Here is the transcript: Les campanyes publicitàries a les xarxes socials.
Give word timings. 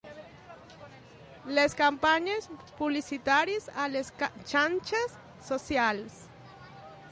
Les 1.57 1.75
campanyes 1.81 2.49
publicitàries 2.79 3.69
a 3.83 3.87
les 3.97 4.11
xarxes 4.55 5.15
socials. 5.53 6.21